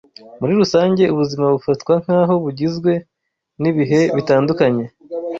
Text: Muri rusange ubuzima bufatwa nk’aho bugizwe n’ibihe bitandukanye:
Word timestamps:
Muri 0.39 0.53
rusange 0.61 1.03
ubuzima 1.13 1.45
bufatwa 1.55 1.93
nk’aho 2.03 2.33
bugizwe 2.43 2.91
n’ibihe 3.61 4.01
bitandukanye: 4.15 4.83